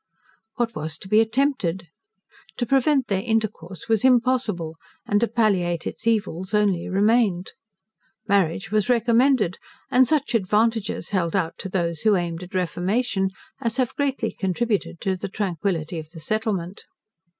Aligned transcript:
What 0.55 0.73
was 0.75 0.97
to 0.97 1.07
be 1.07 1.21
attempted? 1.21 1.89
To 2.57 2.65
prevent 2.65 3.05
their 3.05 3.21
intercourse 3.21 3.87
was 3.87 4.03
impossible; 4.03 4.77
and 5.05 5.21
to 5.21 5.27
palliate 5.27 5.85
its 5.85 6.07
evils 6.07 6.55
only 6.55 6.89
remained. 6.89 7.51
Marriage 8.27 8.71
was 8.71 8.89
recommended, 8.89 9.59
and 9.91 10.07
such 10.07 10.33
advantages 10.33 11.11
held 11.11 11.35
out 11.35 11.53
to 11.59 11.69
those 11.69 11.99
who 11.99 12.15
aimed 12.15 12.41
at 12.41 12.55
reformation, 12.55 13.29
as 13.61 13.77
have 13.77 13.93
greatly 13.95 14.31
contributed 14.31 14.99
to 15.01 15.15
the 15.15 15.29
tranquillity 15.29 15.99
of 15.99 16.09
the 16.09 16.19
settlement. 16.19 16.83